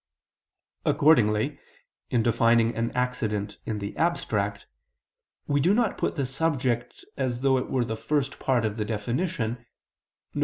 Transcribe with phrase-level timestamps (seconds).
[0.83, 1.59] Accordingly
[2.09, 4.65] in defining an accident in the abstract,
[5.45, 8.83] we do not put the subject as though it were the first part of the
[8.85, 9.63] definition,
[10.33, 10.39] viz.